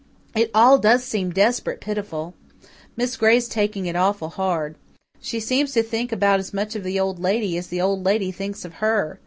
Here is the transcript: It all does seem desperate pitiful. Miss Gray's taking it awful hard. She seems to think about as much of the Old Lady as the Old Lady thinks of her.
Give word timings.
It 0.33 0.49
all 0.55 0.79
does 0.79 1.03
seem 1.03 1.29
desperate 1.29 1.79
pitiful. 1.79 2.33
Miss 2.97 3.15
Gray's 3.15 3.47
taking 3.47 3.85
it 3.85 3.95
awful 3.95 4.29
hard. 4.29 4.73
She 5.19 5.39
seems 5.39 5.73
to 5.73 5.83
think 5.83 6.11
about 6.11 6.39
as 6.39 6.51
much 6.55 6.75
of 6.75 6.83
the 6.83 6.99
Old 6.99 7.19
Lady 7.19 7.55
as 7.55 7.67
the 7.67 7.81
Old 7.81 8.03
Lady 8.03 8.31
thinks 8.31 8.65
of 8.65 8.73
her. 8.85 9.19